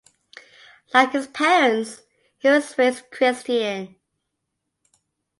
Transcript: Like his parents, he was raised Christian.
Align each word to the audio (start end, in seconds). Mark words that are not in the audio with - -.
Like 0.95 1.11
his 1.11 1.27
parents, 1.27 2.01
he 2.39 2.47
was 2.49 2.75
raised 2.75 3.11
Christian. 3.11 3.97